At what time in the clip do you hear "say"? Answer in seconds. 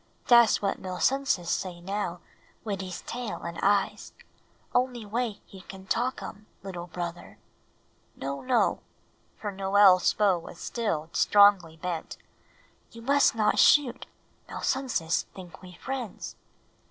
1.51-1.79